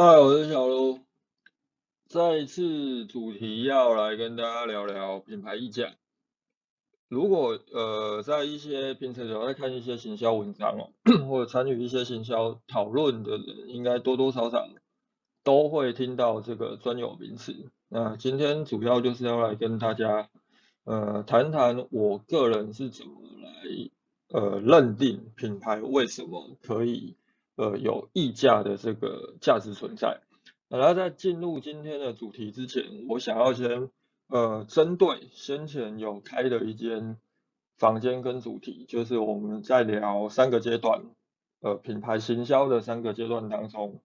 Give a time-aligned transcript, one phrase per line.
[0.00, 1.00] 嗨，我是小卢。
[2.08, 5.96] 这一次主题要来跟大家聊聊品牌溢价。
[7.08, 10.94] 如果呃在一些平时有在看一些行销文章哦，
[11.26, 14.68] 或者参与一些行销讨论的人，应该多多少少
[15.42, 17.68] 都会听到这个专有名词。
[17.88, 20.30] 那今天主要就是要来跟大家
[20.84, 23.50] 呃谈谈我个人是怎么来
[24.28, 27.16] 呃认定品牌为什么可以。
[27.58, 30.20] 呃，有溢价的这个价值存在。
[30.68, 33.90] 然后在进入今天的主题之前，我想要先
[34.28, 37.18] 呃，针对先前有开的一间
[37.76, 41.02] 房间跟主题，就是我们在聊三个阶段，
[41.60, 44.02] 呃，品牌行销的三个阶段当中，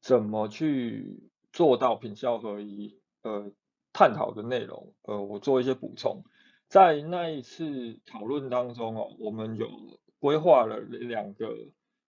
[0.00, 3.52] 怎么去做到品效合一，呃，
[3.92, 6.24] 探讨的内容，呃，我做一些补充。
[6.68, 9.68] 在那一次讨论当中哦，我们有
[10.18, 11.54] 规划了两个。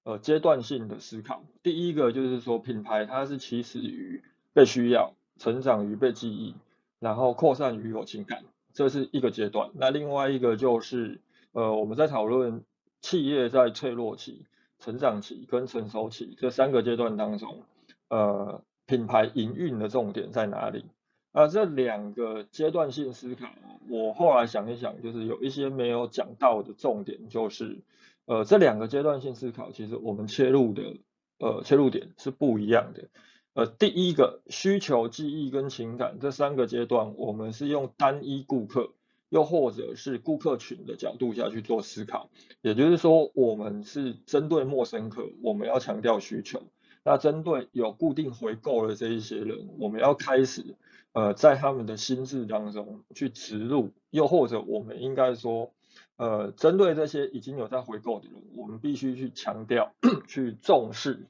[0.09, 4.23] 呃，阶段性的思考，第一个就是说，品牌它是起始于
[4.55, 6.55] 被需要，成长于被记忆，
[6.99, 8.43] 然后扩散于有情感，
[8.73, 9.69] 这是一个阶段。
[9.75, 11.21] 那另外一个就是，
[11.53, 12.65] 呃，我们在讨论
[13.03, 14.47] 企业在脆弱期、
[14.79, 17.61] 成长期跟成熟期这三个阶段当中，
[18.09, 20.87] 呃，品牌营运的重点在哪里？
[21.33, 23.51] 啊，这两个阶段性思考，
[23.91, 27.81] 我后来想一想，就是有一些没有讲到的重点，就是。
[28.29, 30.99] 呃，这两个阶段性思考，其实我们切入的
[31.39, 33.09] 呃切入点是不一样的。
[33.55, 38.93] 呃，第一个需求、记忆跟情感这三个阶段，我们是用单一顾客，
[39.31, 42.29] 又或者是顾客群的角度下去做思考。
[42.61, 46.59] 也就是说，我们是针对陌生客，我们要强调需求；
[47.05, 50.77] 那针对有固定回购的这一些人，我们要开始
[51.15, 55.73] 呃在他们的心智当中去植入，又或者我们应该说。
[56.17, 59.95] 呃，针对这些已经有在回购的人，我们必须去强调、
[60.27, 61.27] 去重视，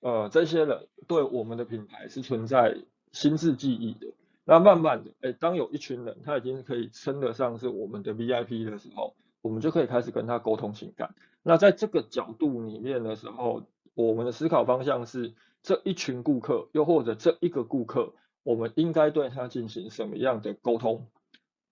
[0.00, 2.76] 呃，这些人对我们的品牌是存在
[3.12, 4.12] 心智记忆的。
[4.44, 11.14] 那慢慢的，哎，当有一群人他已经可以称得上是我们的 VIP 的时候，我们就可以开始跟他沟通情感。
[11.42, 21.06] 那在这个角度里面的时候，我们的思考方向是这一群顾客，又或者这一个顾客，我们应该对他进行什么样的沟通？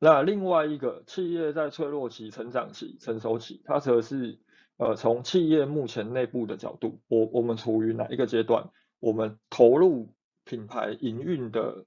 [0.01, 4.39] 那另外一个企业在脆弱期、成长期、成熟期，它则是
[4.77, 8.71] 呃从企业目前内部的角度，我我们处于哪一个阶段？
[9.01, 10.15] 我们投入
[10.45, 11.85] 品牌营运的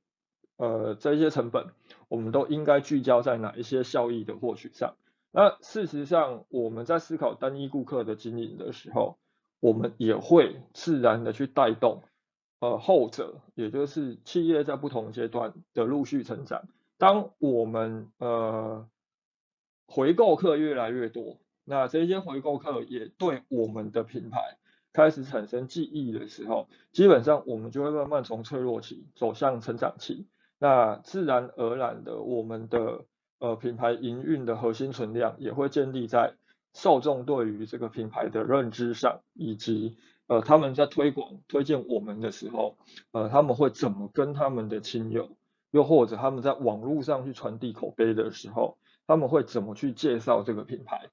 [0.58, 1.68] 呃这些成本，
[2.10, 4.96] 我们都应该聚焦在哪一些效益的获取上？
[5.32, 9.18] 那事实上，我们在思考单一顾客的经营的时候，
[9.62, 12.04] 我们也会自然的去带动
[12.60, 16.64] 呃后者，也就是企业在不同阶段的陆续成长。
[17.02, 18.88] 当我们呃
[19.88, 24.60] 回购客越来越多，那这些回购客也对我们的品牌
[24.94, 30.28] 开始产生记忆的时候，基本上我们就会慢慢从脆弱期走向成长期。
[30.60, 33.06] 那自然而然的，我们的
[33.40, 36.36] 呃品牌营运的核心存量也会建立在
[36.76, 39.98] 受众对于这个品牌的认知上，以及
[40.28, 42.78] 呃他们在推广推荐我们的时候，
[43.12, 45.36] 呃他们会怎么跟他们的亲友。
[45.72, 48.78] 又或者他们在网络上去传递口碑的时候，
[49.08, 51.10] 他们会怎么去介绍这个品牌？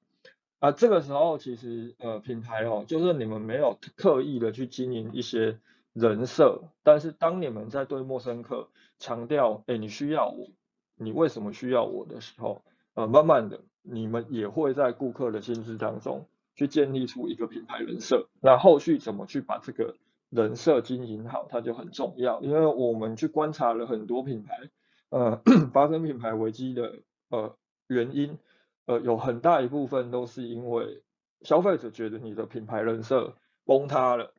[0.59, 5.57] 啊，这个时候其实呃品牌哦，就是你们没有刻意的去经营一些
[5.93, 8.67] 人设，但是当你们在对陌生客
[8.99, 10.49] 强调，哎，你需要我，
[10.97, 12.61] 你为什么需要我的时候，
[12.93, 18.27] 呃，慢慢的你们也会在顾客的心智当中去建立出一个品牌人设。
[18.41, 19.95] 那后续怎么去把这个？
[20.29, 22.41] 人设经营好，它就很重要。
[22.41, 24.69] 因为我们去观察了很多品牌，
[25.09, 25.41] 呃，
[25.73, 27.55] 发生品牌危机的呃
[27.87, 28.37] 原因，
[28.85, 31.01] 呃，有很大一部分都是因为
[31.41, 33.35] 消费者觉得你的品牌人设
[33.65, 34.33] 崩塌了。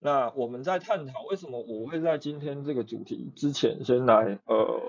[0.00, 4.80] 那我们在探讨为什么我会在今天这个主题之前，先来呃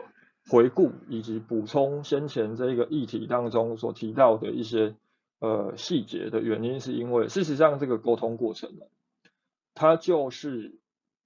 [0.49, 4.95] 回顾以及补充先前这个议题当中所提到的一些
[5.39, 8.71] 呃细节的原因，是因为事实上这个沟通过程。
[9.75, 10.79] 它就是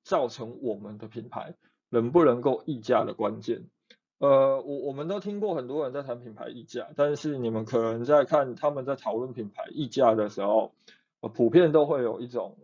[0.03, 1.55] 造成我们的品牌
[1.87, 3.69] 能不能够溢价的关键。
[4.17, 10.73] 呃，我我们都听过很多人在谈品牌溢价，但是你们可能在看他们在讨论品牌溢价的时候，
[11.21, 12.57] 呃，普遍都会有一种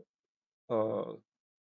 [0.68, 1.18] 呃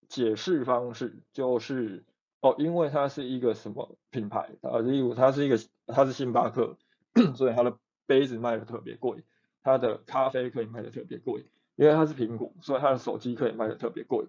[0.08, 2.04] 解释方式，就是
[2.40, 6.78] 哦，因为它是一个什么品牌啊，例如它是一个它是星巴克，
[7.36, 7.76] 所以它的
[8.06, 9.22] 杯子卖的特别贵，
[9.62, 11.44] 它的咖啡可以卖的特别贵。
[11.76, 14.26] 因为它是苹果，所以它的手机可以卖的特别贵。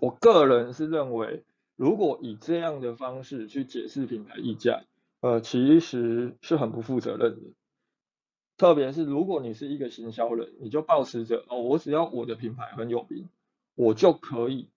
[0.00, 1.44] 我个人是认为，
[1.76, 4.84] 如果以这样的方式去解释品牌溢价，
[5.20, 7.50] 呃，其实是很不负责任的。
[8.56, 13.28] 特别是如果你是一个行销人，你就保持着哦，我只要我的品牌很有名，
[13.74, 14.68] 我就可以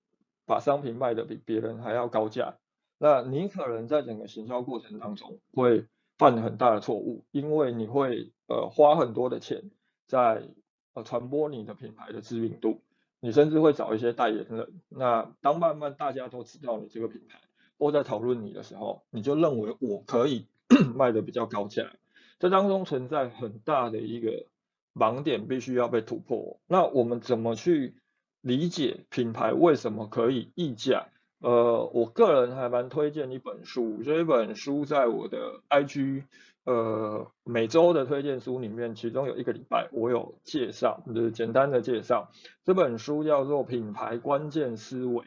[0.45, 2.57] 把商品卖的比别人还要高价，
[2.97, 5.85] 那你可能在整个行销过程当中会
[6.17, 9.71] 犯很大的错误，因为你会呃花很多的钱
[10.05, 10.47] 在
[10.93, 12.81] 呃传播你的品牌的知名度，
[13.19, 14.81] 你甚至会找一些代言人。
[14.89, 17.39] 那当慢慢大家都知道你这个品牌，
[17.77, 20.47] 或在讨论你的时候，你就认为我可以
[20.95, 21.91] 卖的比较高价，
[22.39, 24.47] 这当中存在很大的一个
[24.93, 26.59] 盲点，必须要被突破。
[26.67, 27.95] 那我们怎么去
[28.41, 31.07] 理解品牌为什么可以溢价？
[31.39, 36.23] 呃，我个人还蛮推荐一本书，这一本书在我的 IG。
[36.63, 42.29] 呃，每周的推荐书里面，其中有一个礼拜我有介绍，就是简单的介绍。
[42.63, 45.23] 这本书叫做《品牌关键思维》，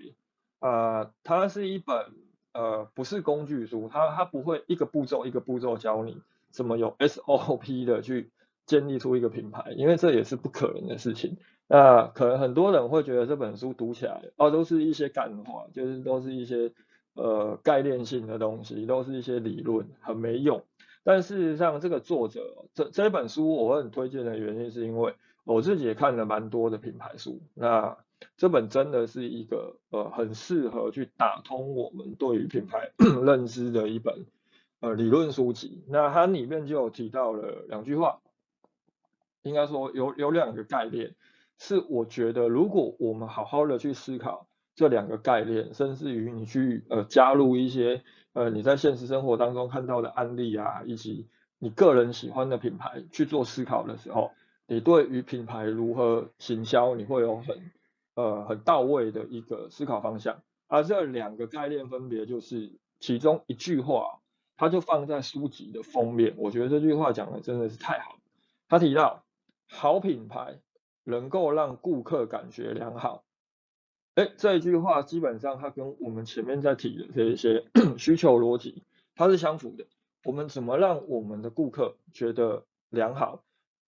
[0.60, 2.12] 啊，它是一本
[2.52, 6.18] 呃不是工具书，它它不会一个步骤一个步骤教你
[6.50, 8.30] 怎么有 SOP 的去
[8.64, 11.36] 建立出一个品牌，因为这也是不可能的事情。
[11.66, 16.70] 那可能很多人会觉得这本书读起来哦都是一些干话，就是都是一些
[17.14, 20.62] 呃概念性的东西，都是一些理论，很没用。
[21.06, 25.14] 但事实上，这个作者这这本书我很推荐的原因，是因为
[25.44, 27.42] 我自己也看了蛮多的品牌书。
[27.52, 27.98] 那
[28.38, 32.90] 这本真的是一个呃很适合去打通我们对于品牌
[33.22, 34.24] 认知的一本
[34.80, 35.84] 呃理论书籍。
[35.88, 38.20] 那它里面就有提到了两句话，
[39.42, 41.14] 应该说有有两个概念，
[41.58, 48.02] 是我觉得如果我们好好的去思考这两个概念，甚至于你去呃加入一些。
[48.34, 51.28] 呃，你在现实生活当中看到的案例啊，以及
[51.58, 54.32] 你个人喜欢的品牌去做思考的时候，
[54.66, 57.70] 你对于品牌如何行销，你会有很
[58.14, 60.42] 呃很到位的一个思考方向。
[60.66, 64.20] 而这两个概念分别就是其中一句话，
[64.56, 66.34] 它就放在书籍的封面。
[66.36, 68.18] 我觉得这句话讲的真的是太好了。
[68.68, 69.24] 他提到，
[69.68, 70.58] 好品牌
[71.04, 73.22] 能够让顾客感觉良好。
[74.14, 77.64] 哎，这一句话基本上它跟我们前面在提的这一些
[77.98, 78.84] 需求逻辑，
[79.16, 79.86] 它是相符的。
[80.22, 83.42] 我们怎么让我们的顾客觉得良好？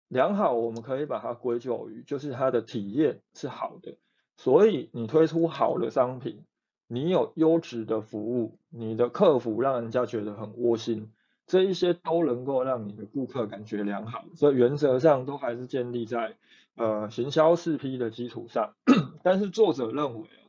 [0.06, 3.96] 良好，我们可以把它归咎于就是它的体验是好的。
[4.36, 6.44] 所以你推出好的商品，
[6.86, 11.10] 你有优质的服务，你的客服让人家觉得很窝心，
[11.48, 14.24] 这一些都能够让你的顾客感觉良好。
[14.36, 16.36] 所以原则上都还是建立在。
[16.74, 18.72] 呃，行销四 P 的基础上，
[19.22, 20.42] 但是作者认为啊，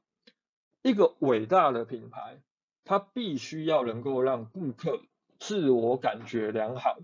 [0.81, 2.41] 一个伟大的品牌，
[2.83, 5.01] 它必须要能够让顾客
[5.39, 6.97] 自我感觉良好。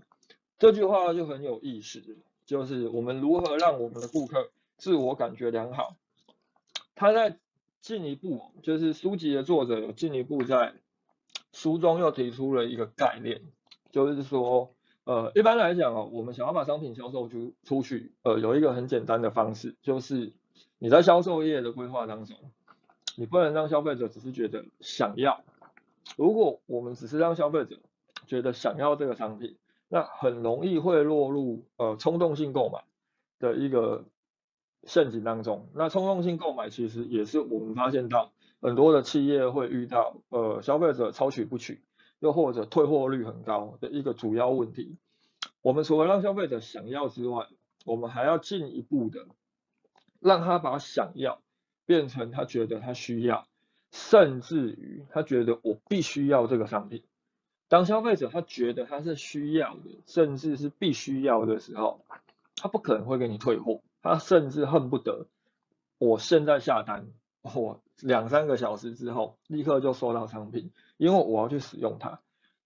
[0.58, 2.02] 这句话就很有意思，
[2.44, 5.96] 就是我们如何让我们的顾客自我感觉良好。
[6.94, 7.38] 他在
[7.80, 10.74] 进一步，就是书籍的作者有进一步在
[11.52, 13.42] 书中又提出了一个概念，
[13.90, 14.74] 就是说。
[15.04, 20.34] 呃，一般来讲哦，我们想要把商品销售出出去，呃，有一个很简单的方式，就是
[20.80, 22.36] 你在销售业的规划当中，
[23.14, 25.44] 你不能让消费者只是觉得想要。
[26.16, 27.78] 如果我们只是让消费者
[28.26, 29.56] 觉得想要这个商品，
[29.88, 32.82] 那很容易会落入呃冲动性购买
[33.38, 34.06] 的一个
[34.84, 35.68] 陷阱当中。
[35.74, 41.82] 那冲动性购买其实也是我们发现到很多的企业会遇到，呃，消费者超取不取。
[42.20, 44.98] 又或者退货率很高的一个主要问题，
[45.62, 47.46] 我们除了让消费者想要之外，
[47.86, 49.26] 我们还要进一步的
[50.20, 51.42] 让他把想要
[51.86, 53.46] 变成他觉得他需要，
[53.90, 57.02] 甚至于他觉得我必须要这个商品。
[57.68, 62.04] 当消费者他觉得他是需要的，甚至是必须要的时候，
[62.56, 65.26] 他不可能会给你退货，他甚至恨不得
[65.98, 67.08] 我现在下单，
[67.42, 70.70] 我两三个小时之后立刻就收到商品。
[70.96, 72.20] 因为我要去使用它，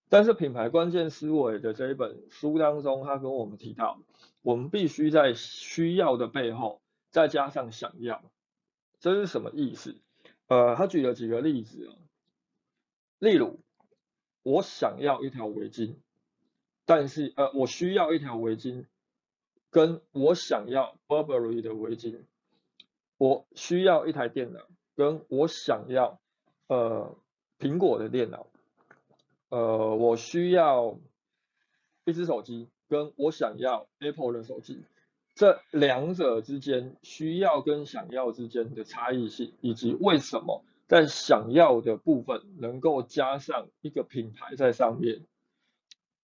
[0.09, 4.01] 但是品牌关键思维的这一本书当中，他跟我们提到，
[4.43, 6.81] 我们必须在需要的背后
[7.15, 8.25] 再加上想要，
[8.99, 9.97] 这是什么意思？
[10.49, 11.95] 呃，他举了几个例子啊，
[13.21, 13.61] 例如
[14.43, 15.95] 我想要一条围巾，
[16.85, 18.87] 但是呃我需要一条围巾，
[19.71, 22.25] 跟我想要 Burberry 的围巾，
[23.17, 24.67] 我需要一台电脑，
[24.97, 26.21] 跟我想要
[26.67, 27.17] 呃。
[27.57, 28.49] 苹果的电脑，
[29.49, 30.99] 呃，我需要
[32.05, 34.85] 一只手机，跟我想要 Apple 的手机，
[35.35, 45.23] 这两者之间需要跟想要之间的差异性，以及为什么在想要的部分能够加上一个品牌在上面，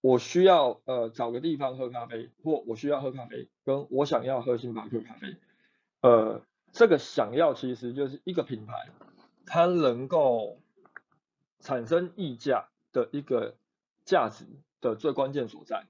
[0.01, 5.37] 我需要呃找个地方喝咖啡，或我需要喝咖啡，跟我想要喝星巴克咖啡，
[6.01, 8.89] 呃，这个想要其实就是一个品牌，
[9.47, 10.59] 它能够。
[11.63, 13.55] 产生溢价的一个
[14.07, 14.47] 价值
[14.81, 15.85] 的最关键所在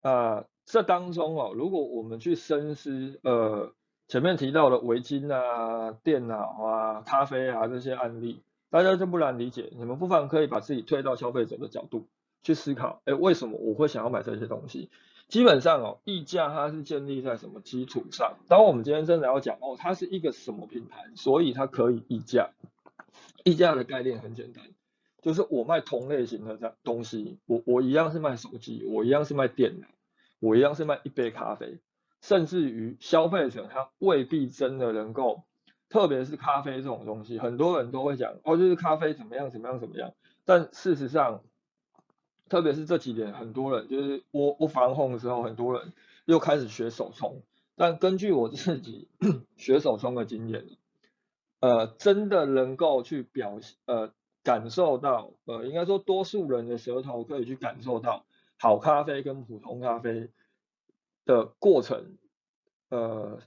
[0.00, 3.72] 啊，这当中哦，如果我们去深思，呃，
[4.08, 9.72] 前面提到的围巾啊、电脑啊、咖啡啊这些案例，大家就不难理解。
[9.76, 12.08] 你们不妨可以把自己推到消费者的角度
[12.42, 14.90] 去思考，哎，为什么我会想要买这些东西？
[15.28, 18.34] 基本上哦，溢价它是建立在什么基础上？
[18.48, 22.50] 当我们今天真的要讲哦，它是一个什么品牌，所以它可以溢价。
[23.44, 24.64] 溢价的概念很简单，
[25.22, 29.86] 就是我卖同类型的这东西，我我一样是卖手机，我一样是卖电脑，
[30.40, 31.78] 我一样是卖一杯咖啡，
[32.20, 35.44] 甚至于消费者他未必真的能够，
[35.88, 40.12] 特别是咖啡这种东西，很多人都会讲哦，就是咖啡怎么样怎么样怎么样，
[40.44, 41.42] 但事实上。
[42.48, 45.92] 特别是这几年，很多人就是我我防控的时候，很多人
[46.26, 47.42] 又开始学手冲。
[47.74, 49.08] 但根据我自己
[49.58, 50.64] 学手冲的经验，
[51.58, 54.12] 呃，真的能够去表呃
[54.44, 58.24] 感受到，呃，应该说多数人的舌头可以去感受到
[58.58, 60.30] 好咖啡跟普通咖啡
[61.24, 62.16] 的过程，
[62.90, 63.40] 呃，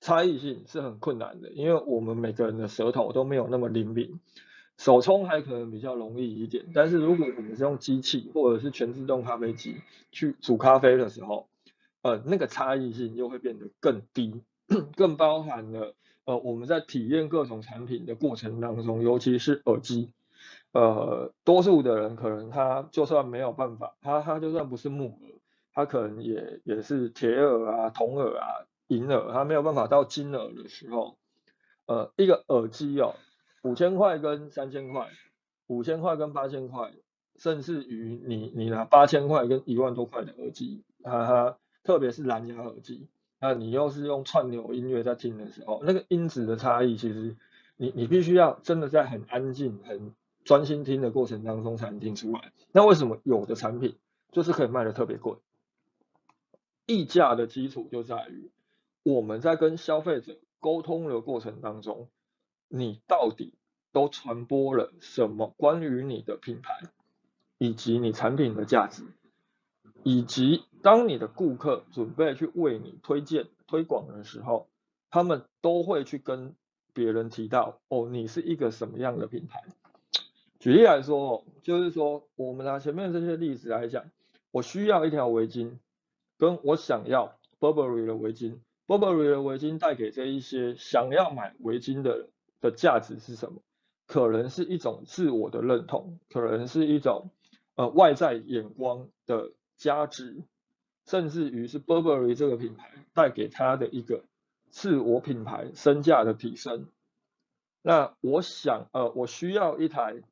[0.00, 4.20] 差异性是很困难的，因为我们每个人的舌头都没有那么灵敏。
[4.78, 9.76] 手冲还可能比较容易一点，但是如果我们是用机器或者是全自动咖啡机
[10.12, 11.48] 去煮咖啡的时候，
[12.02, 14.42] 呃，那个差异性又会变得更低，
[14.94, 15.94] 更包含了
[16.26, 20.12] 呃我们在体验各种产品的过程当中，尤其是耳机，
[20.72, 25.32] 呃，多数的人可能他就算没有办法，他他就算不是木耳，
[25.72, 31.16] 他可能也也是铁耳啊、铜耳啊、银耳，他没有办法到金耳的时候，
[31.86, 33.14] 呃，一个耳机哦。
[33.62, 35.08] 五千块跟三千块，
[35.66, 36.92] 五千块跟八千块，
[37.34, 43.08] 甚至于你你拿八千块跟一万多块的耳机，哈哈，特别是蓝牙耳机，
[43.40, 47.36] 那你又是用串流音乐在听的时候，那个音质的差异，其实
[47.76, 50.14] 你你必须要真的在很安静、很
[50.46, 52.52] 专心听的过程当中才能听出来。
[52.72, 53.98] 那为什么有的产品
[54.32, 55.36] 就是可以卖的特别贵？
[56.86, 58.50] 溢价的基础就在于
[59.02, 62.08] 我们在跟消费者沟通的过程当中。
[62.68, 63.54] 你到底
[63.92, 66.80] 都传播了什么关于你的品牌，
[67.58, 69.04] 以及你产品的价值，
[70.02, 74.68] 以及当你的顾客准备去为你推荐推广的时候，
[75.10, 76.56] 他们都会去跟
[76.92, 79.62] 别人提到哦，你是一个什么样的品牌？
[80.66, 84.10] 举例来说，就是说我们拿前面这些例子来讲，
[84.50, 85.78] 我需要一条围巾，
[86.38, 88.58] 跟我想要 Burberry 的围巾
[88.88, 92.30] ，Burberry 的围巾带给这一些想要买围巾的。
[92.58, 93.60] 的价值是什么？
[94.06, 97.30] 可能是一种自我的认同，可能是一种
[97.76, 100.42] 呃外在眼光的加值，
[101.04, 104.24] 甚至于是 Burberry 这个品牌带给他的一个
[104.70, 106.88] 自我品牌身价的提升。
[107.82, 110.22] 那我想呃我需要一台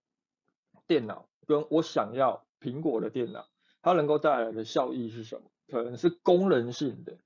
[0.87, 3.47] 电脑，跟我想要苹果的电脑，
[3.83, 5.43] 它能够带来的效益是什么？
[5.69, 7.19] 可能是功能性的，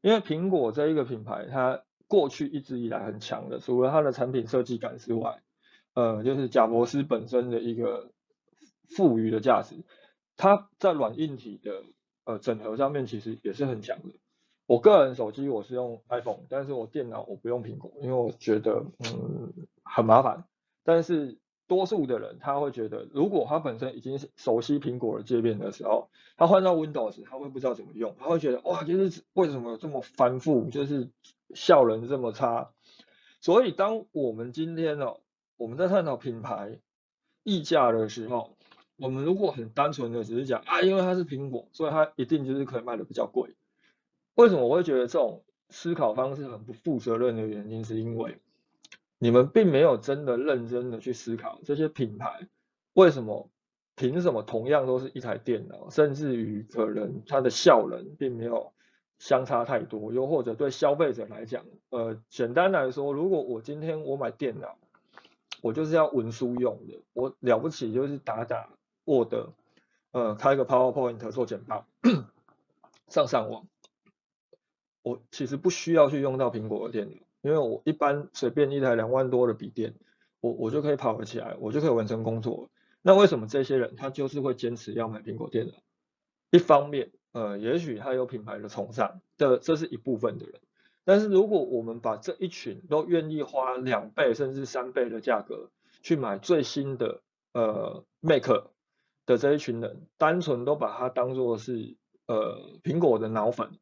[0.00, 1.82] 因为苹果这一个品牌它。
[2.08, 5.42] 过去一直以来很强的，除了它的产品设计感之外，
[5.92, 8.12] 呃，就是贾博士本身的一个
[8.90, 9.74] 赋予的价值，
[10.36, 11.82] 它在软硬体的
[12.24, 14.14] 呃整合上面其实也是很强的。
[14.66, 20.44] 我个人手机我是用 iPhone，但是我电脑我不用苹果，因为我觉得嗯很麻烦。
[20.84, 31.10] 但是多数的人他会觉得，如果他本身已经熟悉苹果的界面的时候，他换到 Windows，他会不知道怎么用，他会觉得哇，就是为什么这么繁复，就是
[31.54, 32.70] 效能这么差。
[33.40, 35.20] 所以当我们今天哦，
[35.56, 36.78] 我们在探讨品牌
[37.42, 38.56] 溢价的时候，
[38.96, 43.54] 我们如果很单纯的只是讲啊，因为它是苹果，所以它一定就是可以卖的比较贵。
[44.34, 48.38] 为什么我会觉得这种思考方式很不负责任的原因，是因为。
[49.18, 52.48] 你们并没有真的认真的去思考这些品牌
[52.92, 53.50] 为什么
[53.94, 58.74] 凭什么同样都是一台电脑，甚至于可能它的效能并没有
[59.18, 64.76] 相差太多，又或者对消费者来讲，呃，简单来说，如果我今天我买电脑，
[65.62, 68.68] 我就是要文书用的，我了不起就是打打
[69.06, 69.32] Word，
[70.10, 71.86] 呃，开个 PowerPoint 做简报，
[73.08, 73.66] 上上网，
[75.00, 77.25] 我其实不需要去用到苹果的电脑。
[77.46, 79.94] 因为我一般随便一台两万多的笔电，
[80.40, 82.68] 我我就可以跑得起来，我就可以完成工作。
[83.02, 85.74] 那为什么这些人他就是会坚持要买苹果电脑？
[86.50, 90.60] 一方面，呃，也许他有品牌的崇尚，这这是一部分的人。
[91.04, 95.70] 但是如果我们把这一群都愿意花两倍甚至三倍的价格
[96.02, 97.20] 去买最新的
[97.52, 98.48] 呃 Mac
[99.24, 103.78] 的这一群人，单纯都把它当做是呃苹果的脑粉。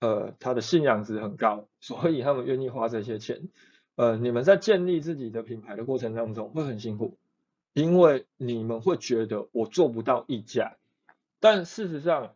[0.00, 3.48] 呃，他的信仰值很高，所以他们愿意花这些钱。
[3.94, 7.16] 呃，你们在建立自己的品牌的过程当中会很辛苦，
[7.72, 10.76] 因为你们会觉得我做不到溢价。
[11.40, 12.34] 但事实上，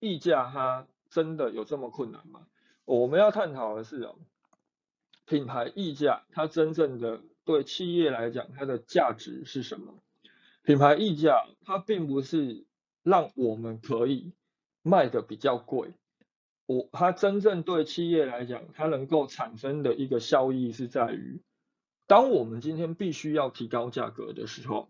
[0.00, 2.46] 溢价它真的有这么困难吗？
[2.84, 4.16] 我们要探讨的是哦，
[5.26, 9.94] 品牌溢价它真正的对企业来讲它的价值是什么？
[10.62, 12.64] 品牌溢价它并不是
[13.02, 14.32] 让我们可以
[14.82, 15.92] 卖的比较贵，
[16.66, 21.42] 我它真正对企业来讲，它能够产生的一个效益是在于，
[22.06, 24.88] 当我们今天必须要提高价格的时候，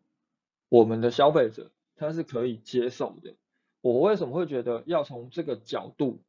[0.68, 3.34] 我们的消费者他是可以接受的。
[3.80, 6.20] 我为什么会觉得要从这个角度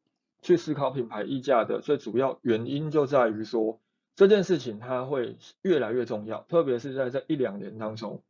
[0.41, 3.79] 去思考品牌溢价的最主要原因，就在于说
[4.15, 8.23] 这件事情它会越来越重要，特别是在这一两年当中，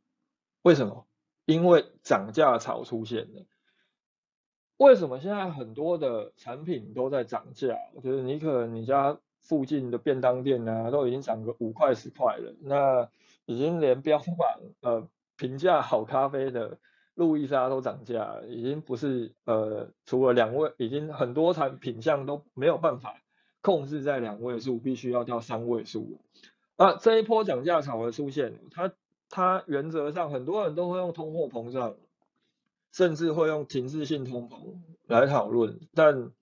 [0.62, 1.06] 为什么？
[1.44, 3.46] 因为涨价潮出现了。
[4.78, 7.76] 为什么现在很多的产品都在涨价？
[7.94, 12.54] 我觉得你可能你家附近的便当店啊，都已经涨个五块十块了。
[12.60, 13.08] 那
[13.46, 16.78] 已经连标榜呃平价好咖啡的
[17.14, 23.22] 路易莎都涨价，已经不是呃除了两位，已经很多产品项都没有办法
[23.62, 26.18] 控制在两位数，必须要到三位数。
[26.76, 28.92] 啊，这一波涨价潮的出现，它
[29.30, 31.94] 它原则上很多人都会用通货膨胀。
[32.96, 36.32] 甚至会用停滞性通膨来讨论，但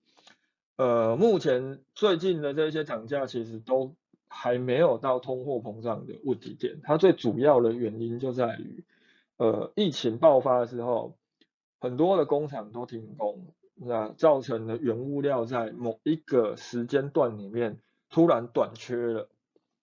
[0.77, 3.93] 呃，目前最近的这些涨价其实都
[4.29, 6.79] 还没有到通货膨胀的问题点。
[6.81, 8.85] 它最主要的原因就在于，
[9.35, 11.17] 呃，疫情爆发的时候，
[11.81, 19.27] 很多的工厂都停工，那造成了原物料在某一个时间段里面突然短缺了。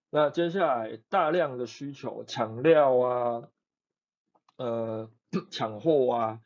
[0.09, 3.43] 那接下来大量的需求抢料啊，
[4.57, 5.11] 呃，
[5.53, 6.41] 抢货啊。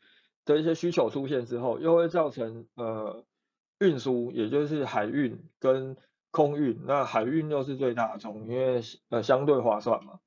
[0.47, 3.23] 的一些需求出现之后，又会造成呃
[3.79, 5.97] 运输，也就是海运跟
[6.31, 10.19] 空运，那海运又是最大宗，因为呃相对划算嘛，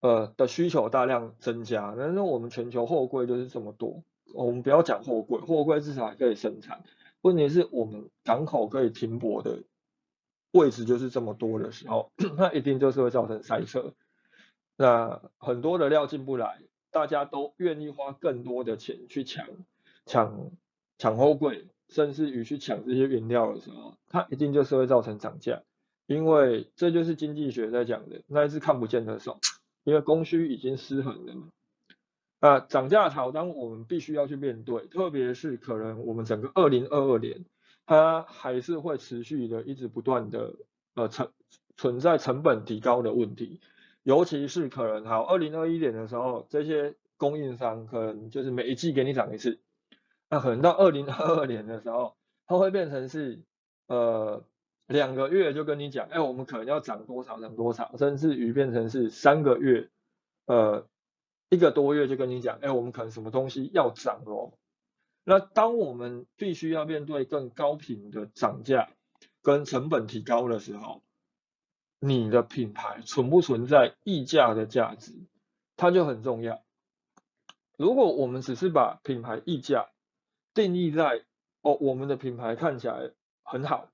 [0.00, 1.94] 呃的需求大量增加。
[1.98, 4.02] 但是我们全球货柜就是这么多，
[4.32, 6.84] 我们不要讲货柜，货柜至少还可以生产，
[7.20, 9.64] 问题是我们港口可以停泊的
[10.52, 13.94] 位置就是这么多的时候， 那一定就是会造成塞车，
[14.76, 16.62] 那很多的料进不来。
[16.90, 19.46] 大家都愿意花更多的钱去抢
[20.06, 20.50] 抢
[20.98, 25.62] 抢货柜，甚至于去抢这些原料的时候，它一定就是会造成涨价，
[26.06, 29.38] 因为这就是经济学在讲的，那是看不见的手，
[29.84, 31.48] 因为供需已经失衡了嘛。
[32.40, 37.44] 啊，涨价潮当我们必须要去面对，特别是可能我们整个二零二二年，
[37.86, 40.54] 它还是会持续的一直不断的
[40.94, 41.30] 呃成
[41.76, 43.60] 存在成本提高的问题。
[44.10, 49.60] 尤其是可能好，二零二一年的时候，这些供应商可能就是每一季给你涨一次，
[50.28, 52.16] 那可能到二零二二年的时候，
[52.48, 53.44] 它会变成是
[53.86, 54.44] 呃
[54.88, 59.88] 两个月就跟你讲，哎，我们可能要涨多少涨多少，甚至于变成是三个月，
[60.46, 60.88] 呃
[61.48, 64.54] 一个多月就跟你讲，哎，我们可能什么东西要涨哦。
[65.22, 68.88] 那当我们必须要面对更高频的涨价
[69.40, 71.04] 跟成本提高的时候，
[72.00, 75.12] 你的品牌存不存在溢价的价值，
[75.76, 76.62] 它就很重要。
[77.76, 79.90] 如果我们只是把品牌溢价
[80.54, 81.24] 定义在
[81.60, 83.10] 哦，我们的品牌看起来
[83.42, 83.88] 很好，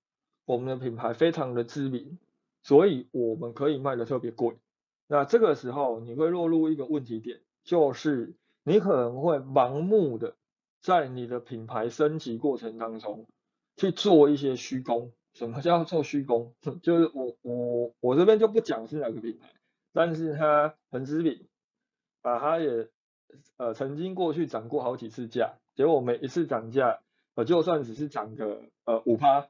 [0.45, 2.19] 我们的品牌非常的知名，
[2.62, 4.57] 所以我们可以卖的特别贵。
[5.09, 10.37] 那这个时候你会落入一个问题点，就是你可能会盲目的
[10.81, 13.27] 在你的品牌升级过程当中
[13.77, 15.12] 去做一些虚功。
[15.37, 16.55] 什么叫做虚功？
[16.83, 19.53] 就是我我我这边就不讲是哪个品牌，
[19.92, 21.46] 但是它很知名，
[22.22, 22.88] 啊，它也
[23.59, 27.01] 呃曾经过去涨过好几次价，结果每一次涨价，
[27.35, 29.49] 呃就算只是涨个呃五趴，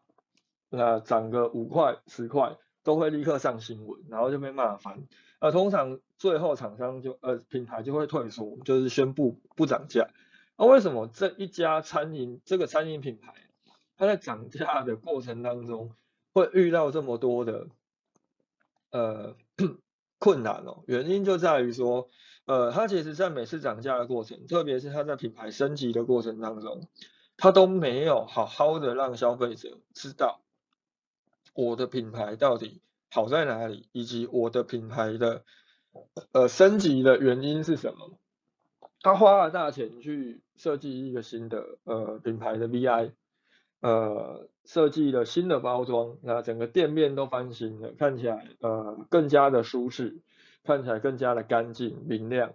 [0.70, 5.06] 那涨个五块十块，都会立刻上新闻，然后就被骂翻。
[5.38, 10.08] 呃，通常最后厂商就呃品牌就会退缩，就是宣布不涨价。
[10.58, 13.34] 那为什么这一家餐饮这个餐饮品牌？
[13.96, 15.92] 它在涨价的过程当中，
[16.32, 17.68] 会遇到这么多的
[18.90, 19.36] 呃
[20.18, 22.08] 困难哦，原因就在于说，
[22.44, 26.88] 呃，它其实在每次涨价的过程，特别是它在品牌升级的过程当中，
[27.36, 30.40] 它都没有好好的让消费者知道
[31.54, 32.80] 我的品牌到底
[33.10, 35.44] 好在哪里，以及我的品牌的
[36.32, 38.18] 呃升级的原因是什么。
[39.00, 43.12] 他花了大钱去设计一个新的呃品牌的 VI。
[43.80, 50.18] 呃，设计了新的包装，那整个店面都翻新了，看起来呃更加的舒适，
[50.64, 52.54] 看起来更加的干净明亮。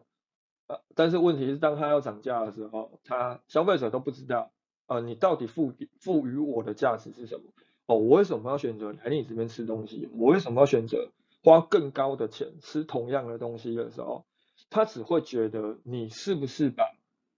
[0.68, 4.52] 呃，但是问题是，当它要涨价的时候，它消费者都不知道，
[4.88, 7.44] 呃，你到底赋赋予我的价值是什么？
[7.86, 10.10] 哦，我为什么要选择来你这边吃东西？
[10.14, 11.10] 我为什么要选择
[11.44, 14.26] 花更高的钱吃同样的东西的时候，
[14.70, 16.86] 他只会觉得你是不是把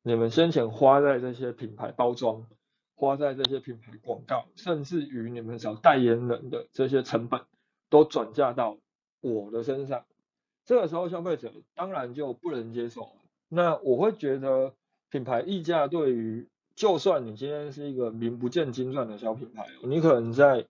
[0.03, 2.45] 你们先前花在这些品牌包装？
[3.03, 7.41] 花在这些品牌广告，甚至于你们找代言人的这些成本，
[7.89, 8.77] 都转嫁到
[9.21, 10.05] 我的身上，
[10.65, 13.09] 这个时候消费者当然就不能接受。
[13.49, 14.73] 那我会觉得
[15.09, 20.65] 品牌溢价对于，就算你今天是一个名不见经传的小品牌，你可能在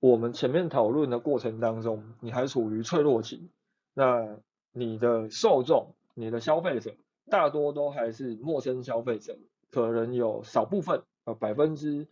[0.00, 3.50] 我们前面讨论的过程当中，你还处于脆弱期，
[3.92, 4.38] 那
[4.72, 6.94] 你的受众、你的消费者
[7.30, 9.36] 大多都还是陌生消费者，
[9.70, 12.06] 可能有少部分呃百分之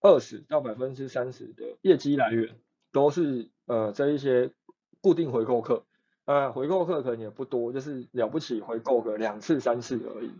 [0.00, 2.56] 二十到百分之三十的业绩来源
[2.92, 4.52] 都是呃这一些
[5.00, 5.84] 固定回购客，
[6.24, 10.30] 呃回购客可能也不多，就是了不起回购个两次三次而已。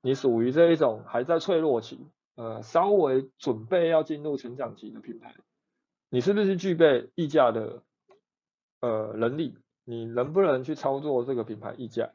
[0.00, 1.98] 你属于这一种还在脆弱期，
[2.34, 5.34] 呃稍微准备要进入成长期的品牌，
[6.10, 7.82] 你是不是具备溢价的
[8.80, 9.56] 呃能力？
[9.84, 12.10] 你能不能去操作这个品牌溢价？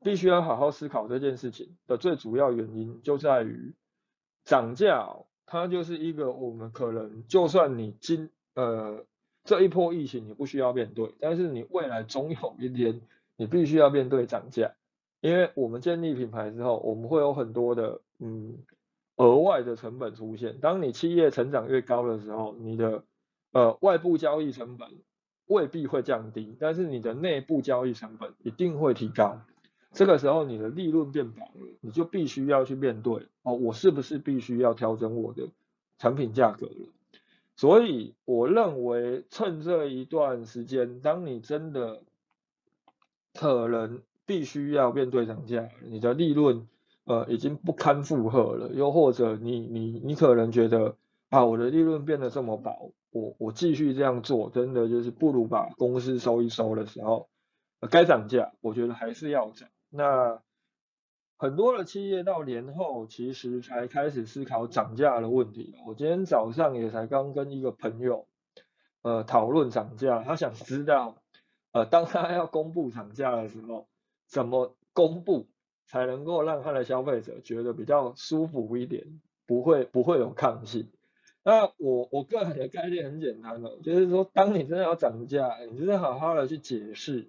[0.00, 3.72] 必须要好好思考这件事情的最主要原因就在于
[4.46, 5.10] 涨价。
[5.48, 9.04] 它就是一个我们可能，就算你今呃
[9.44, 13.00] 这一波疫情你不需要面对，但是你未来总有一天
[13.36, 14.72] 你必须要面对涨价，
[15.20, 18.58] 因为我们建立品牌之后，我们会有很多的嗯
[19.14, 20.58] 额外的成本出现。
[20.58, 23.04] 当你企业成长越高的时候，你的
[23.52, 24.88] 呃外部交易成本
[25.46, 29.40] 未必会降低，但是你的内部交易成本一定会提高。
[29.96, 35.48] 这个时候你的利润变薄了，你就必须要去面对哦，我是不是必须要调整我的
[35.96, 36.88] 产品价格了？
[37.56, 42.02] 所以我认为趁这一段时间，当你真的
[43.32, 46.68] 可能必须要面对涨价，你的利润
[47.04, 50.96] 呃已经不堪负荷了，又或者你你你可能觉得
[51.30, 57.30] 啊我的利润变得这么薄，我我继续这样做，真的就是不如把公司收一收的时候，
[57.88, 59.70] 该涨价，我觉得还是要涨。
[59.96, 60.42] 那
[61.38, 65.74] 很多的企业到年后，其实才开始思考涨价的问题。
[65.86, 68.26] 我今天早上也才刚跟一个朋友，
[69.02, 70.22] 呃，讨论涨价。
[70.22, 71.22] 他想知道，
[71.72, 73.86] 呃，当他要公布涨价的时候，
[74.26, 75.46] 怎么公布
[75.86, 80.88] 才能够让他的消费者觉得比较舒服一点，不会不会有抗性。
[81.42, 87.28] 那我我个人的概念很简单的，就是说，当你真的要涨价，你真的好好的去解释，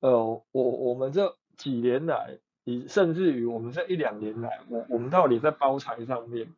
[0.00, 1.36] 呃，我我们这。
[1.56, 6.52] 几年来，以甚至于我们这一两年来，我我们到底在包材上面，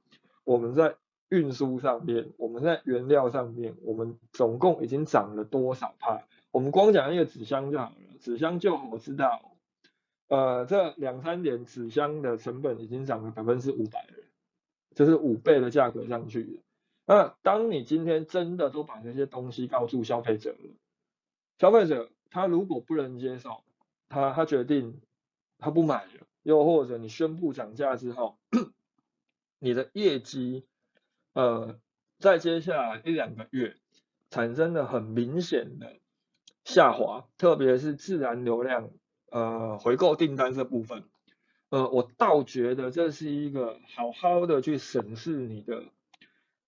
[0.45, 0.97] 我们在
[1.29, 6.23] 运输上面，我们在原料上面，我们总共已经涨了多少帕？
[6.51, 9.53] 我们光讲一个纸箱就好了，纸箱就我知道，
[10.29, 14.25] 呃，这两三年纸箱的成本已经涨了百分之五百了，
[14.95, 16.63] 就是五倍的价格上去了。
[17.07, 20.75] 那当你今天真的都把这些东西告诉消费者了，
[21.59, 23.63] 消费者他如果不能接受，
[24.09, 25.01] 他他决定
[25.59, 28.39] 他不买了，又或者你宣布涨价之后，
[29.59, 30.65] 你的业绩
[31.35, 31.79] 呃
[32.19, 33.77] 在接下来一两个月
[34.31, 35.99] 产生了很明显的
[36.65, 38.91] 下滑，特别是自然流量
[39.31, 41.05] 呃回购订单这部分，
[41.69, 45.85] 呃我倒觉得这是一个好好的去审视你的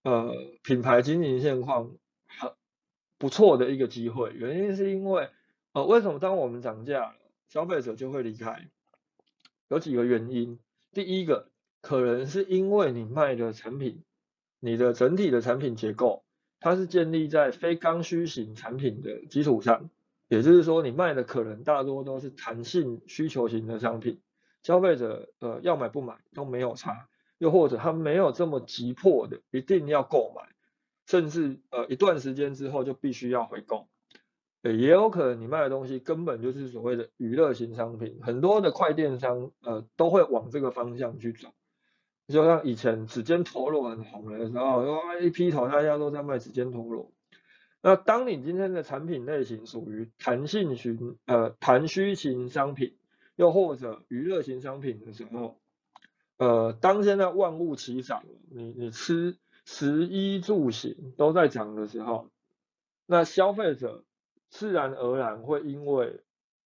[0.03, 1.93] 呃品牌经营现况
[2.27, 2.53] 很
[3.19, 5.31] 不错的一个机会，原因是因为
[5.73, 7.15] 呃为什么当我们涨价？
[7.51, 8.69] 消费者就会离开，
[9.69, 10.61] 有几个原因。
[10.93, 14.05] 第一个，可能是因为你卖的产品，
[14.61, 16.23] 你的整体的产品结构，
[16.61, 19.91] 它是建立在非刚需型产品的基础上，
[20.29, 24.21] 也就是说，你卖的可能大多都是弹性需求型的商品，
[24.63, 27.09] 消费者呃要买不买都没有差，
[27.39, 30.55] 又或者他没有这么急迫的一定要购买，
[31.05, 33.89] 甚至呃一段时间之后就必须要回购。
[34.63, 41.49] 也有可能你卖的东西根本就是所谓的娱乐型商品，很多的快电商呃都会往这个方向去走。
[42.29, 44.85] 就像以前指尖陀螺很红的时候，
[45.23, 47.11] 一批头大家都在卖指尖陀螺。
[47.81, 52.99] 那当你今天的产品类型属于弹性型呃弹需型商品，
[53.37, 55.59] 又或者娱乐型商品的时候，
[56.37, 62.29] 呃，当现在万物齐涨，你你吃食衣住行都在涨的时候，
[63.07, 64.05] 那消费者。
[64.51, 66.21] 自然而然会因为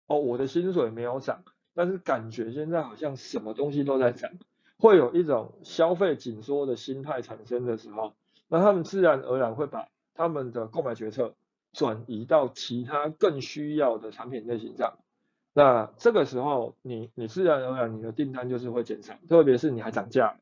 [0.07, 1.43] 哦，我的薪水没有涨，
[1.75, 4.31] 但是感觉现在好像什么东西都在涨，
[4.79, 8.15] 会有一种消费紧缩的心态产生的时候，
[8.49, 11.35] 那他们自然而然会把他们的购买决策
[11.73, 14.99] 转移到其他更需要的产品类型上。
[15.55, 20.37] 那这个时候，你你自然而然你的订单就是会减少，特别是你还涨价。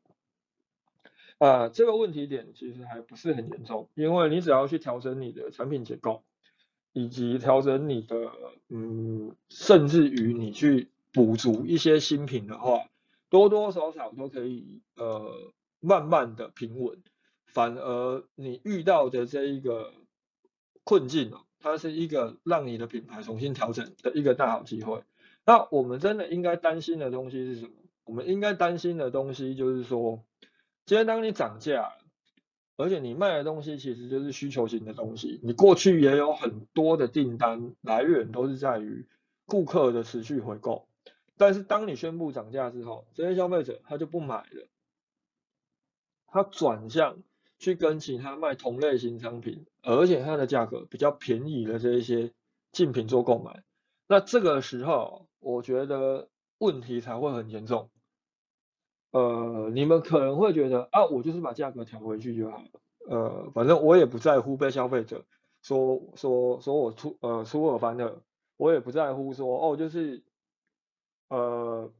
[1.37, 6.23] 啊，这个问题点其实还不是很严重，因为你只要去调整你的产品结构。
[6.93, 8.31] 以及调整你的，
[8.69, 12.85] 嗯，甚至于你去补足一些新品的话，
[13.29, 16.97] 多多少少都可以，呃，慢慢的平稳。
[17.45, 19.93] 反而你遇到的这一个
[20.85, 25.03] 困境哦，它是一个让你的品牌重新调整的一个大好机会。
[25.45, 27.71] 那我们真的应该担心的东西是什么？
[28.05, 30.23] 我们应该担心的东西就是说，
[30.85, 31.93] 今天当你涨价，
[32.81, 39.05] 而且你卖的东西其实就是需求型的东西，你过去也有很多的订单来源都是在于
[39.45, 40.87] 顾客的持续回购，
[41.37, 44.67] 但是当你宣布涨价之后，这些消费者他就不买了，
[46.27, 47.19] 他转向
[47.59, 52.31] 去跟其他卖同类型商品，而且它的价格比较便宜的这一些
[52.71, 53.63] 竞品做购买，
[54.07, 55.27] 那这个时候。
[55.43, 57.89] 我觉得问题才会很严重。
[59.11, 62.65] 呃，你们可能会觉得啊，我就是把价格调回去就好了。
[63.09, 65.25] 呃，反正我也不在乎被消费者
[65.61, 68.21] 说说说我出呃出尔反尔，
[68.57, 70.23] 我也不在乎说哦，就是
[71.29, 71.91] 呃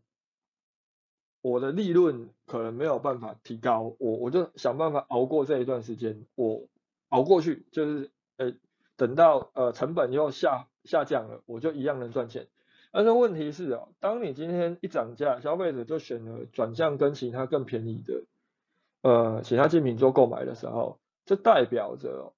[1.42, 6.68] 我的利润可能没有办法提高，我我就想办法熬过这一段时间，我
[7.10, 8.54] 熬过去，就是呃
[8.96, 12.48] 等到呃成本又下下降了，我就一样能赚钱。
[12.94, 18.26] 但是问题是啊，当你今天一涨价，消费者就选择转向跟其他更便宜的
[19.02, 22.34] 呃其他竞品做购买的时候，这代表着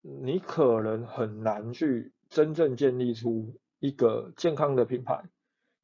[0.00, 5.24] 你可能很难去真正建立出一个健康的品牌，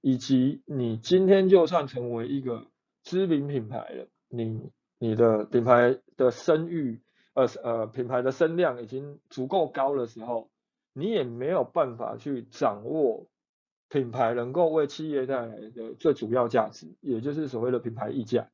[0.01, 2.67] 以及你今天就算成为一个
[3.03, 7.03] 知名品牌了，你你的品牌的声誉
[7.35, 10.49] 呃呃品牌的声量已经足够高的时候，
[10.95, 13.27] 你也没有办法去掌握。
[13.95, 18.51] 品牌能够为企业带来的最主要价值，也就是所谓的品牌溢价。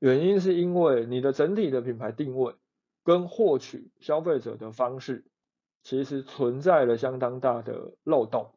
[0.00, 2.54] 原因是因为你的整体的品牌定位
[3.02, 5.24] 跟获取消费者的方式，
[5.82, 8.50] 其实存在了相当大的漏洞。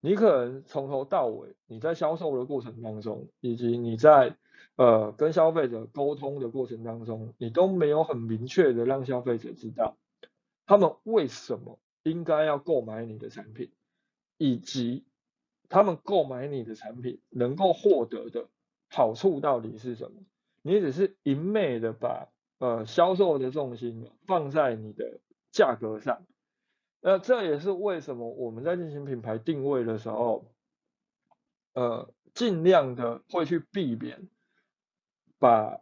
[0.00, 4.36] 你可能从头到尾，你在销售的过程当中，以及你在
[4.74, 9.96] 呃跟消费者沟通的过程当中，你都没有很明确的让消费者知道，
[10.66, 13.70] 他们为什么应该要购买你的产品，
[14.36, 15.04] 以及。
[15.68, 18.48] 他们购买你的产品能够获得的
[18.88, 20.22] 好处到底是什么？
[20.62, 26.26] 你只是一昧的把呃销售的重心放在你的价格上，
[27.00, 30.46] 那这也是为什么我们在进行品牌定位的时候，
[31.74, 34.28] 呃尽量的会去避免
[35.38, 35.80] 把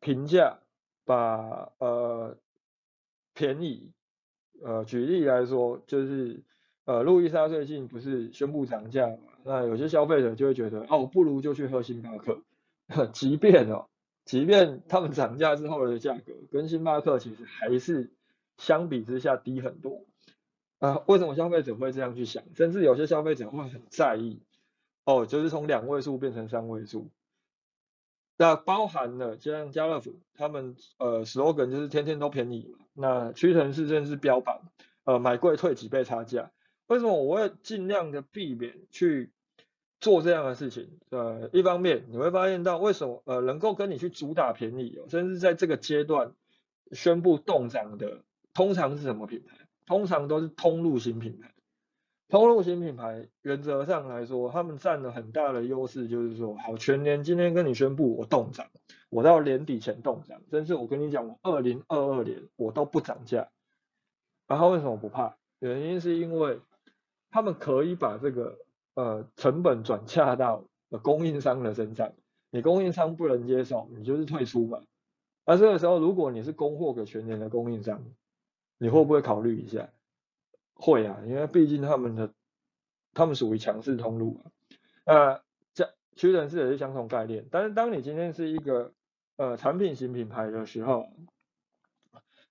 [0.00, 0.60] 评价
[1.04, 2.36] 把呃
[3.34, 3.92] 便宜
[4.62, 6.42] 呃举例来说就是。
[6.84, 9.18] 呃，路易莎最近不是宣布涨价嘛？
[9.44, 12.42] 那有些消费者就会觉得，哦，不如就去喝星巴克。
[13.12, 13.86] 即便哦，
[14.24, 18.10] 即便他们涨价之后的价格跟星巴克其实还是
[18.56, 20.04] 相比之下低很多。
[20.80, 22.42] 啊，为什么消费者会这样去想？
[22.54, 24.42] 甚至有些消费者会很在意，
[25.04, 27.08] 哦，就是从两位数变成三位数。
[28.36, 32.84] 那包含了就像家乐福，他们呃 slogan 就是天天都便宜嘛。
[32.94, 34.62] 那屈臣氏甚至标榜，
[35.04, 36.50] 呃，买贵退几倍差价。
[36.92, 39.30] 为什么我会尽量的避免去
[39.98, 40.90] 做这样的事情？
[41.08, 46.34] 呃，一方面你会发现到为什么呃能够跟你去主打便宜，甚至在这个阶段
[46.90, 48.18] 宣布动涨的，
[48.52, 49.56] 通常是什么品牌？
[49.86, 51.54] 通常都是通路型品牌。
[52.28, 58.66] 通路型品牌原则上来说，他们占了很大的优势，就是说，好，全年今天跟你宣布我动涨，
[59.08, 63.48] 我到年底前动涨，甚至我跟你讲，我二零二二年我都不涨价。
[64.46, 65.38] 然后为什么不怕？
[65.58, 66.60] 原因是因为。
[67.32, 68.58] 他们可以把这个
[68.94, 70.64] 呃成本转嫁到
[71.02, 72.12] 供应商的身上，
[72.50, 74.82] 你供应商不能接受，你就是退出嘛。
[75.44, 78.04] 而这个时候，如果你是供货给全年的供应商，
[78.76, 79.88] 你会不会考虑一下？
[80.74, 82.30] 会啊，因为毕竟他们的
[83.14, 84.50] 他们属于强势通路嘛。
[85.04, 85.40] 呃，
[85.72, 87.46] 这屈臣氏也是相同概念。
[87.50, 88.92] 但是当你今天是一个
[89.36, 91.06] 呃产品型品牌的时候，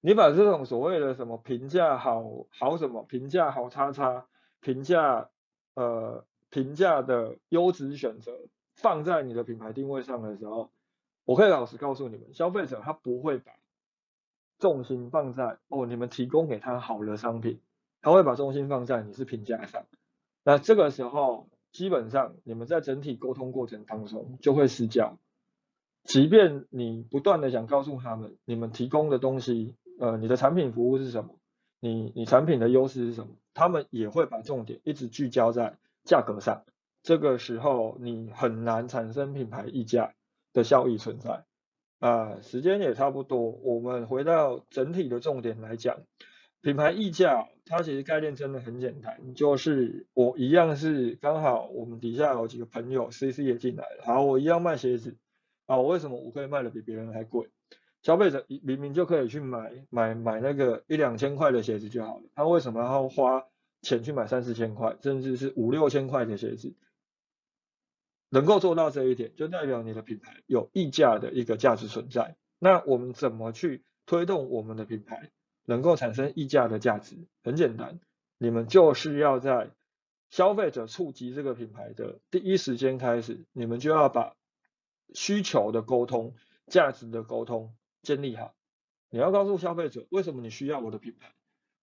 [0.02, 4.26] 你把这种所谓的什么评价好好什么评价好叉叉。
[4.62, 5.30] 评价
[5.74, 8.32] 呃评价的优质选择
[8.76, 10.72] 放在你的品牌定位上的时候，
[11.26, 13.52] 我可以老实告诉你们，消费者他不会把
[14.60, 17.60] 重心放在哦你们提供给他好的商品，
[18.02, 19.86] 他会把重心放在你是评价上。
[20.44, 25.18] 那这个时候基本上你们在整体沟通过程当中就会失焦，
[26.04, 31.40] 即便你不断的想告诉他们你们提供的东西，呃你的产品服务是什么，
[31.82, 33.36] 你你产品的优势是什么。
[33.54, 36.64] 他们也会把重点一直聚焦在价格上，
[37.04, 40.14] 这个时候你很难产生品牌溢价
[40.54, 41.44] 的效益存在。
[42.00, 45.98] 啊，时间也差不多，我们回到整体的重点来讲，
[46.62, 55.18] 品牌溢价它其实概念真的很简单，就是我一样是刚好我们底下有几个朋友 CC 也进来了，好，我一样卖鞋子，
[55.68, 57.50] 啊，我为什么我可以卖的比别人还贵？
[58.02, 63.46] 消费者明明就可以去买买买那个一两千块的鞋子就好了，他为什么要花
[63.82, 66.74] 钱去买三四千块，甚至是五六千块的鞋子？
[68.30, 72.38] 能够做到这一点，就代表你的品牌有溢价的一个价值存在。
[72.60, 75.32] 那我们怎么去推动我们的品牌
[75.66, 77.18] 能够产生溢价的价值？
[77.44, 78.00] 很简单，
[78.38, 79.72] 你们就是要在
[80.30, 84.36] 消费者触及这个品牌的第一时间开始，你们就要把
[85.14, 86.34] 需求的沟通、
[86.68, 88.54] 价值的沟通建立好。
[89.10, 91.34] 你要告诉消费者为什么你需要我的品牌，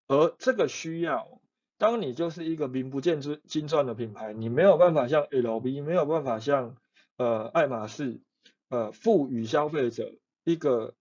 [0.07, 1.41] 而这个需要，
[1.77, 6.77] 当你就是一个名不见经传的品牌，你没有办法像 LV，没有办法像
[7.17, 8.21] 呃爱马仕，
[8.69, 10.95] 呃赋予消费者一个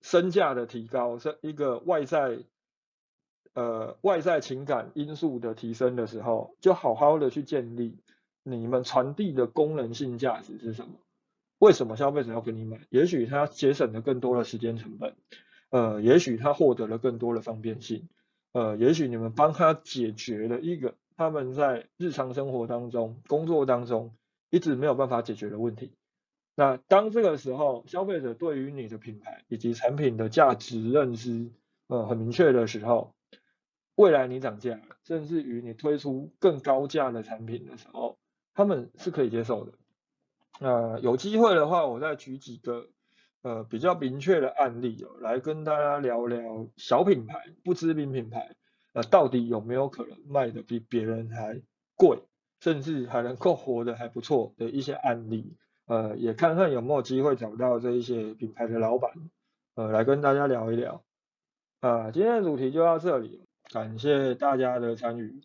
[0.00, 2.38] 身价的提高，是一个外在。
[3.54, 7.98] 呃，外在情感因素的提升的时候，就好好的去建立
[8.42, 10.94] 你们传递的功能性价值是什么？
[11.62, 12.80] 为什么消费者要跟你买？
[12.90, 15.14] 也许他节省了更多的时间成本，
[15.70, 18.08] 呃，也许他获得了更多的方便性，
[18.50, 24.12] 呃，也许你们帮他解决了一个他们在日常生活当中、工作当中
[24.50, 25.92] 一直没有办法解决的问题。
[26.56, 31.52] 那当这个时候，消费者对于你的品牌以及产品的价值认知，
[31.86, 33.14] 呃，很明确的时候。
[33.94, 38.18] 未来你涨价，甚至于你推出更高价的产品的时候，
[38.52, 39.74] 他们是可以接受的。
[40.62, 42.86] 那有机会的话，我再举几个
[43.42, 48.54] 呃比较明确的案例哦，来跟大家聊聊小品牌、不知名品牌
[48.92, 51.60] 呃到底有没有可能卖的比别人还
[51.96, 52.22] 贵，
[52.60, 55.56] 甚至还能够活得还不错的一些案例。
[55.86, 59.10] 呃，也看看有没有机会找到这一些品牌的老板，
[59.74, 61.02] 呃，来跟大家聊一聊。
[61.80, 63.42] 啊，今天的主题就到这里。
[63.72, 65.40] 感谢大家的参与。